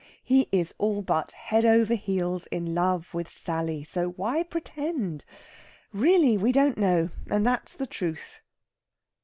[0.23, 5.25] He is all but head over ears in love with Sally so why pretend?
[5.93, 8.39] Really, we don't know and that's the truth.